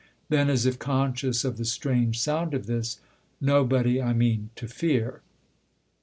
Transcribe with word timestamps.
Then 0.29 0.49
as 0.49 0.65
if 0.65 0.79
conscious 0.79 1.45
of 1.45 1.57
the 1.57 1.63
strange 1.63 2.19
sound 2.19 2.55
of 2.55 2.65
this:" 2.65 2.97
Nobody, 3.39 4.01
I 4.01 4.13
mean, 4.13 4.49
to 4.55 4.67
fear." 4.67 5.21